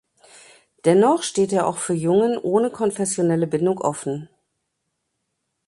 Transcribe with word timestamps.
Dennoch 0.83 1.21
steht 1.21 1.53
er 1.53 1.67
auch 1.67 1.77
für 1.77 1.93
Jungen 1.93 2.35
ohne 2.39 2.71
konfessionelle 2.71 3.45
Bindung 3.45 3.77
offen. 3.79 4.29